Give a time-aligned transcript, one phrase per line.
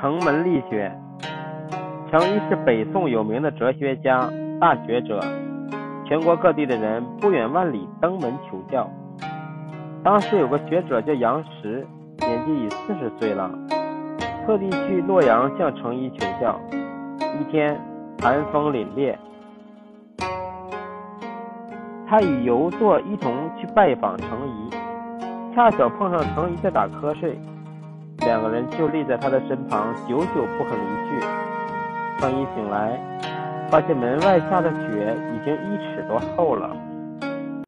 [0.00, 0.92] 程门立雪。
[2.10, 5.20] 程颐是北宋有名的哲学家、大学者，
[6.06, 8.88] 全国各地的人不远万里登门求教。
[10.02, 11.86] 当时有个学者叫杨时，
[12.20, 13.50] 年纪已四十岁了，
[14.46, 16.58] 特地去洛阳向程颐求教。
[17.38, 17.78] 一天，
[18.22, 19.14] 寒风凛冽，
[22.08, 27.38] 他与游作一同去拜访程颐，恰巧碰上程颐在打瞌睡，
[28.24, 31.20] 两个人就立在他的身旁，久久不肯离去。
[32.20, 32.98] 程颐醒来，
[33.70, 36.76] 发现门外下的雪已经一尺多厚了。